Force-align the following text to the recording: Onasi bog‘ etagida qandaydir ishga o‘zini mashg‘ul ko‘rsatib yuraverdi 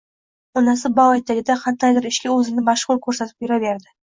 Onasi 0.61 0.91
bog‘ 0.99 1.13
etagida 1.19 1.57
qandaydir 1.65 2.09
ishga 2.13 2.35
o‘zini 2.39 2.67
mashg‘ul 2.71 3.03
ko‘rsatib 3.07 3.49
yuraverdi 3.49 3.97